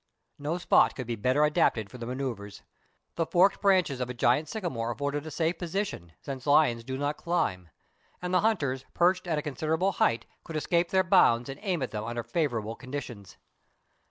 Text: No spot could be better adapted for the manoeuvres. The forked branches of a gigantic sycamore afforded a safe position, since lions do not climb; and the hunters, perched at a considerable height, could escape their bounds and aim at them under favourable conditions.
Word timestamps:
No 0.39 0.57
spot 0.57 0.95
could 0.95 1.05
be 1.05 1.15
better 1.15 1.43
adapted 1.45 1.91
for 1.91 1.99
the 1.99 2.07
manoeuvres. 2.07 2.63
The 3.17 3.27
forked 3.27 3.61
branches 3.61 3.99
of 4.01 4.09
a 4.09 4.15
gigantic 4.15 4.49
sycamore 4.51 4.89
afforded 4.89 5.27
a 5.27 5.29
safe 5.29 5.59
position, 5.59 6.13
since 6.23 6.47
lions 6.47 6.83
do 6.83 6.97
not 6.97 7.17
climb; 7.17 7.69
and 8.19 8.33
the 8.33 8.41
hunters, 8.41 8.83
perched 8.95 9.27
at 9.27 9.37
a 9.37 9.43
considerable 9.43 9.91
height, 9.91 10.25
could 10.43 10.55
escape 10.55 10.89
their 10.89 11.03
bounds 11.03 11.49
and 11.49 11.59
aim 11.61 11.83
at 11.83 11.91
them 11.91 12.03
under 12.03 12.23
favourable 12.23 12.75
conditions. 12.75 13.37